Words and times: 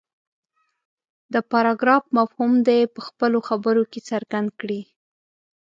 د 1.33 1.35
پراګراف 1.49 2.03
مفهوم 2.17 2.51
دې 2.67 2.79
په 2.93 2.99
خپلو 3.07 3.39
خبرو 3.47 3.83
کې 3.91 3.99
څرګند 4.09 4.49
کړي. 4.59 4.81